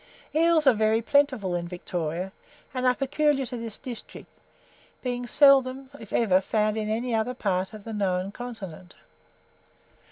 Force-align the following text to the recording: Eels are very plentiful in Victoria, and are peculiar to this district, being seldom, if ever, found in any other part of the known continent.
Eels 0.33 0.65
are 0.65 0.73
very 0.73 0.99
plentiful 0.99 1.53
in 1.53 1.67
Victoria, 1.67 2.31
and 2.73 2.87
are 2.87 2.95
peculiar 2.95 3.45
to 3.45 3.55
this 3.55 3.77
district, 3.77 4.29
being 5.03 5.27
seldom, 5.27 5.91
if 5.99 6.11
ever, 6.11 6.41
found 6.41 6.75
in 6.75 6.89
any 6.89 7.13
other 7.13 7.35
part 7.35 7.71
of 7.71 7.83
the 7.83 7.93
known 7.93 8.31
continent. 8.31 8.95